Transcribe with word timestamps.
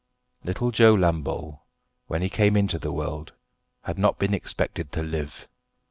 Little 0.43 0.71
Joe 0.71 0.95
Lambole 0.95 1.59
when 2.07 2.23
he 2.23 2.29
came 2.31 2.57
into 2.57 2.79
the 2.79 2.91
world 2.91 3.33
had 3.83 3.99
not 3.99 4.17
been 4.17 4.33
expected 4.33 4.91
to 4.93 5.03
live. 5.03 5.47